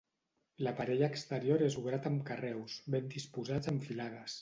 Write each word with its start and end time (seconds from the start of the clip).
L'aparell 0.67 1.03
exterior 1.09 1.65
és 1.67 1.77
obrat 1.83 2.09
amb 2.13 2.25
carreus 2.33 2.81
ben 2.97 3.15
disposats 3.17 3.75
en 3.75 3.83
filades. 3.89 4.37